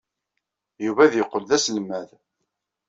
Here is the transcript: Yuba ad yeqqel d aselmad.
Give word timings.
Yuba 0.85 1.01
ad 1.05 1.13
yeqqel 1.15 1.43
d 1.45 1.51
aselmad. 1.57 2.09